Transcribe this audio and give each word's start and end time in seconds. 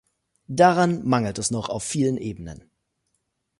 Daran 0.47 1.05
mangelt 1.07 1.37
es 1.37 1.51
noch 1.51 1.69
auf 1.69 1.83
vielen 1.83 2.17
Ebenen. 2.17 2.71